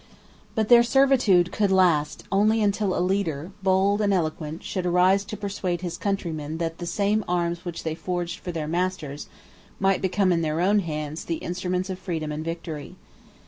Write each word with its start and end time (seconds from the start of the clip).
But 0.55 0.67
their 0.67 0.81
servitude 0.81 1.51
could 1.51 1.65
only 1.69 1.75
last 1.77 2.23
till 2.71 2.97
a 2.97 3.05
leader, 3.05 3.51
bold 3.61 4.01
and 4.01 4.11
eloquent, 4.11 4.63
should 4.63 4.87
arise 4.87 5.23
to 5.25 5.37
persuade 5.37 5.81
his 5.81 5.95
countrymen 5.99 6.57
that 6.57 6.79
the 6.79 6.87
same 6.87 7.23
arms 7.27 7.63
which 7.63 7.83
they 7.83 7.93
forged 7.93 8.39
for 8.39 8.51
their 8.51 8.67
masters, 8.67 9.27
might 9.79 10.01
become, 10.01 10.31
in 10.31 10.41
their 10.41 10.59
own 10.59 10.79
hands, 10.79 11.25
the 11.25 11.35
instruments 11.35 11.91
of 11.91 11.99
freedom 11.99 12.31
and 12.31 12.43
victory. 12.43 12.95